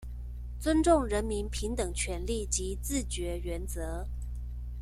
[0.59, 4.07] 尊重人民平等權利及自決原則